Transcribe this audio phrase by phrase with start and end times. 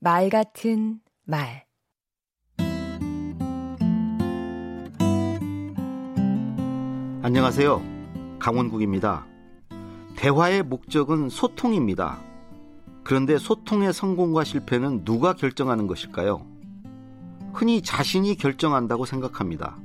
[0.00, 1.66] 말 같은 말
[7.20, 7.82] 안녕하세요.
[8.38, 9.26] 강원국입니다.
[10.14, 12.20] 대화의 목적은 소통입니다.
[13.02, 16.46] 그런데 소통의 성공과 실패는 누가 결정하는 것일까요?
[17.52, 19.78] 흔히 자신이 결정한다고 생각합니다.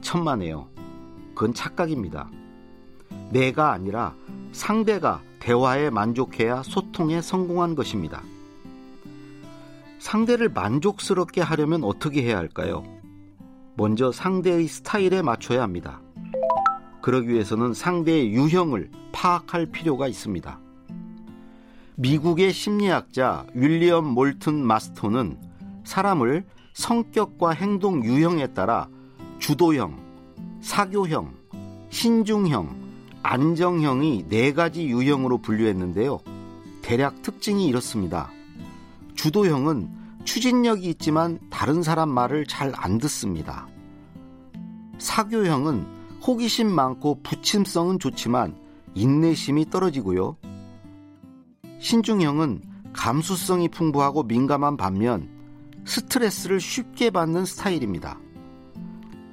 [0.00, 0.68] 천만에요.
[1.34, 2.30] 그건 착각입니다.
[3.32, 4.14] 내가 아니라
[4.52, 8.22] 상대가 대화에 만족해야 소통에 성공한 것입니다.
[9.98, 12.84] 상대를 만족스럽게 하려면 어떻게 해야 할까요?
[13.76, 16.00] 먼저 상대의 스타일에 맞춰야 합니다.
[17.00, 20.60] 그러기 위해서는 상대의 유형을 파악할 필요가 있습니다.
[21.96, 25.38] 미국의 심리학자 윌리엄 몰튼 마스토는
[25.84, 28.88] 사람을 성격과 행동 유형에 따라
[29.38, 29.98] 주도형,
[30.60, 31.34] 사교형,
[31.90, 32.76] 신중형,
[33.22, 36.20] 안정형이 네 가지 유형으로 분류했는데요.
[36.82, 38.30] 대략 특징이 이렇습니다.
[39.18, 39.90] 주도형은
[40.22, 43.66] 추진력이 있지만 다른 사람 말을 잘 안 듣습니다.
[44.98, 45.84] 사교형은
[46.24, 48.56] 호기심 많고 부침성은 좋지만
[48.94, 50.36] 인내심이 떨어지고요.
[51.80, 55.28] 신중형은 감수성이 풍부하고 민감한 반면
[55.84, 58.20] 스트레스를 쉽게 받는 스타일입니다.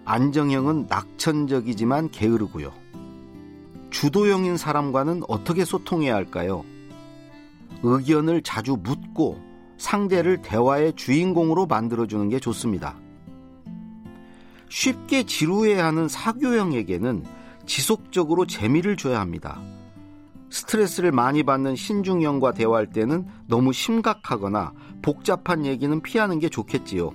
[0.05, 2.73] 안정형은 낙천적이지만 게으르고요.
[3.91, 6.65] 주도형인 사람과는 어떻게 소통해야 할까요?
[7.83, 12.95] 의견을 자주 묻고 상대를 대화의 주인공으로 만들어주는 게 좋습니다.
[14.69, 17.23] 쉽게 지루해하는 사교형에게는
[17.65, 19.59] 지속적으로 재미를 줘야 합니다.
[20.49, 27.11] 스트레스를 많이 받는 신중형과 대화할 때는 너무 심각하거나 복잡한 얘기는 피하는 게 좋겠지요.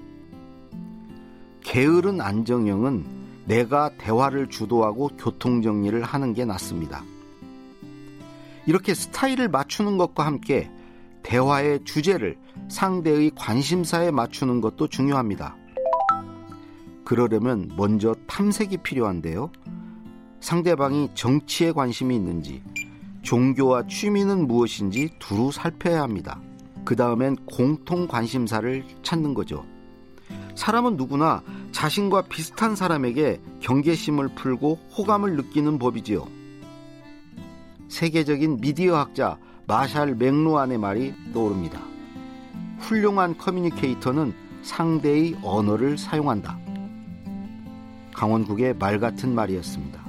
[1.62, 3.05] 게으른 안정형은
[3.47, 7.03] 내가 대화를 주도하고 교통정리를 하는 게 낫습니다.
[8.66, 10.70] 이렇게 스타일을 맞추는 것과 함께
[11.31, 12.36] 대화의 주제를
[12.69, 15.56] 상대의 관심사에 맞추는 것도 중요합니다.
[17.05, 19.53] 그러려면 먼저 탐색이 필요한데요.
[20.41, 22.65] 상대방이 정치에 관심이 있는지,
[23.22, 26.41] 종교와 취미는 무엇인지 두루 살펴야 합니다.
[26.84, 29.65] 그 다음엔 공통 관심사를 찾는 거죠.
[30.56, 36.26] 사람은 누구나 자신과 비슷한 사람에게 경계심을 풀고 호감을 느끼는 법이지요.
[37.88, 39.38] 세계적인 미디어 학자
[39.70, 41.81] 마샬 맥루안의 말이 떠오릅니다.
[42.81, 46.58] 훌륭한 커뮤니케이터는 상대의 언어를 사용한다.
[48.12, 50.00] 강원국의 말 같은 말이었습니다.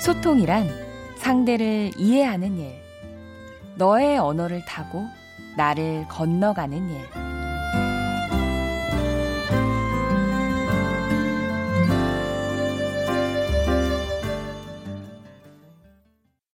[0.00, 0.68] 소통이란
[1.16, 2.74] 상대를 이해하는 일,
[3.76, 5.06] 너의 언어를 타고
[5.56, 7.29] 나를 건너가는 일.